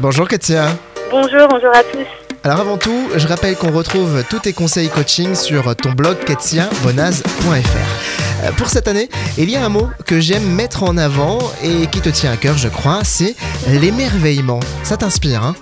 [0.00, 0.68] Bonjour Katia.
[1.10, 2.06] Bonjour, bonjour à tous.
[2.44, 8.44] Alors avant tout, je rappelle qu'on retrouve tous tes conseils coaching sur ton blog katiabonaz.fr.
[8.44, 11.86] Euh, Pour cette année, il y a un mot que j'aime mettre en avant et
[11.88, 13.34] qui te tient à cœur, je crois, c'est
[13.68, 14.60] l'émerveillement.
[14.84, 15.56] Ça t'inspire, hein?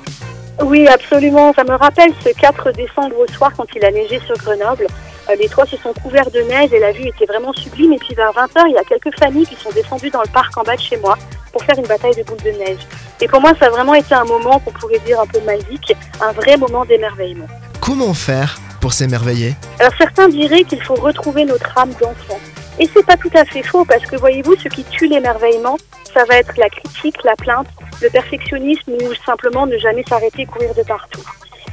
[0.63, 1.53] Oui, absolument.
[1.55, 4.87] Ça me rappelle ce 4 décembre au soir quand il a neigé sur Grenoble.
[5.31, 7.95] Euh, Les toits se sont couverts de neige et la vue était vraiment sublime.
[7.95, 10.57] Et puis vers 20h, il y a quelques familles qui sont descendues dans le parc
[10.59, 11.17] en bas de chez moi
[11.53, 12.81] pour faire une bataille de boules de neige.
[13.21, 15.97] Et pour moi, ça a vraiment été un moment qu'on pourrait dire un peu magique,
[16.21, 17.47] un vrai moment d'émerveillement.
[17.81, 19.55] Comment faire pour s'émerveiller?
[19.81, 22.39] Alors certains diraient qu'il faut retrouver notre âme d'enfant.
[22.79, 25.79] Et c'est pas tout à fait faux parce que voyez-vous, ce qui tue l'émerveillement,
[26.13, 27.69] ça va être la critique, la plainte,
[28.03, 31.23] le perfectionnisme ou simplement ne jamais s'arrêter courir de partout.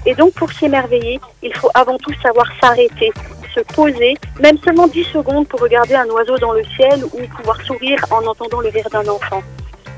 [0.06, 3.12] Et donc pour s'émerveiller, il faut avant tout savoir s'arrêter,
[3.54, 7.62] se poser, même seulement 10 secondes pour regarder un oiseau dans le ciel ou pouvoir
[7.66, 9.42] sourire en entendant le rire d'un enfant.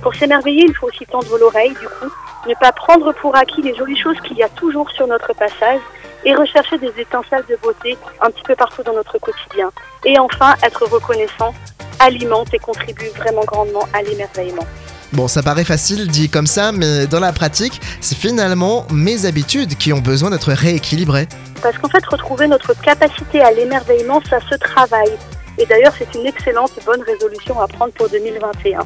[0.02, 2.12] Pour s'émerveiller, il faut aussi tendre l'oreille, du coup,
[2.48, 5.80] ne pas prendre pour acquis les jolies choses qu'il y a toujours sur notre passage
[6.24, 9.72] et rechercher des étincelles de beauté un petit peu partout dans notre quotidien.
[10.04, 11.54] Et enfin, être reconnaissant
[12.00, 14.66] alimente et contribue vraiment grandement à l'émerveillement.
[15.14, 19.76] Bon, ça paraît facile dit comme ça, mais dans la pratique, c'est finalement mes habitudes
[19.78, 21.28] qui ont besoin d'être rééquilibrées.
[21.62, 25.14] Parce qu'en fait, retrouver notre capacité à l'émerveillement, ça se travaille.
[25.58, 28.80] Et d'ailleurs, c'est une excellente bonne résolution à prendre pour 2021.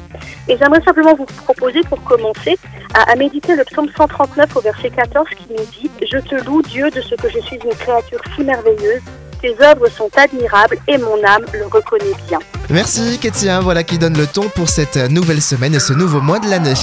[0.48, 2.58] Et j'aimerais simplement vous proposer, pour commencer,
[2.94, 6.62] à, à méditer le psaume 139 au verset 14 qui nous dit «Je te loue,
[6.62, 9.02] Dieu, de ce que je suis une créature si merveilleuse.
[9.40, 12.38] Tes œuvres sont admirables et mon âme le reconnaît bien.»
[12.70, 16.38] Merci Katia, voilà qui donne le ton pour cette nouvelle semaine et ce nouveau mois
[16.38, 16.74] de l'année.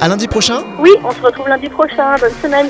[0.00, 2.16] À lundi prochain Oui, on se retrouve lundi prochain.
[2.18, 2.68] Bonne semaine.